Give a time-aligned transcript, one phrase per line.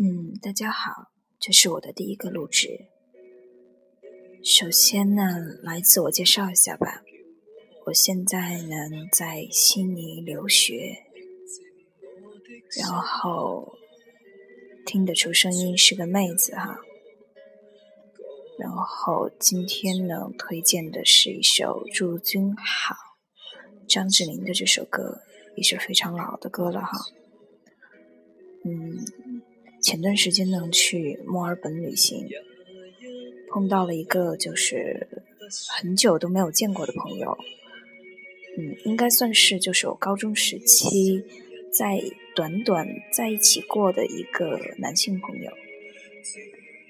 [0.00, 1.10] 嗯，大家好，
[1.40, 2.86] 这是我的第一个录制。
[4.44, 5.24] 首先呢，
[5.60, 7.02] 来自我介绍一下吧。
[7.86, 8.76] 我现在呢
[9.10, 11.02] 在悉尼留学，
[12.78, 13.76] 然后
[14.86, 16.78] 听得出声音是个妹子哈。
[18.56, 22.94] 然后今天呢推荐的是一首《祝君好》，
[23.88, 25.22] 张智霖的这首歌
[25.56, 26.96] 也是非常老的歌了哈。
[28.64, 29.04] 嗯。
[29.88, 32.28] 前段时间呢，去墨尔本旅行，
[33.50, 35.08] 碰到了一个就是
[35.80, 37.38] 很久都没有见过的朋友，
[38.58, 41.24] 嗯，应该算是就是我高中时期
[41.72, 41.98] 在
[42.36, 45.50] 短短在一起过的一个男性朋友。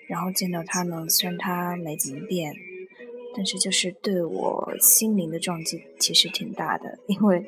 [0.08, 2.52] 然后见到他呢，虽然他没怎么变，
[3.36, 7.44] 但是就是对我心灵的撞击其实挺大的，因为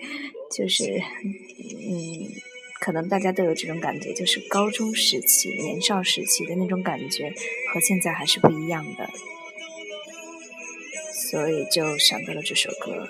[0.56, 2.49] 就是嗯。
[2.80, 7.30] 可能大家都有这种感觉，就是高中时期、年少时期的那种感觉，
[7.72, 9.08] 和现在还是不一样的，
[11.12, 13.06] 所以就想到了这首歌。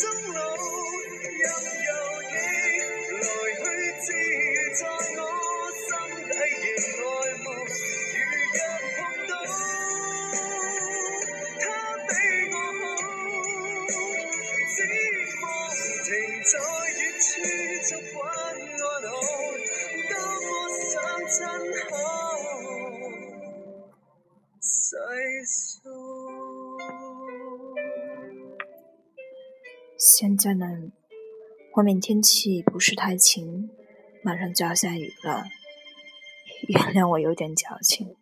[0.00, 0.02] 钟
[0.32, 0.38] 楼，
[1.22, 1.44] 任
[1.86, 1.90] 由
[2.30, 2.34] 你
[3.18, 3.20] 来
[3.58, 3.60] 去
[4.00, 4.06] 自
[4.78, 4.80] 在
[5.16, 5.20] 我
[5.78, 5.86] 心
[6.28, 6.30] 底
[6.62, 6.68] 仍
[7.02, 7.04] 爱
[7.42, 7.44] 慕。
[8.14, 8.18] 如
[8.54, 8.58] 若
[8.96, 9.30] 碰到
[11.60, 11.62] 他
[12.06, 12.10] 比
[12.52, 12.54] 我
[13.90, 13.94] 好，
[14.76, 14.78] 只
[15.42, 15.44] 望
[16.04, 16.08] 停
[16.44, 16.54] 在
[16.98, 17.22] 远处
[17.88, 18.16] 触碰。
[30.04, 30.66] 现在呢，
[31.76, 33.70] 外面天气不是太晴，
[34.24, 35.44] 马上就要下雨了，
[36.66, 38.16] 原谅我有点矫情。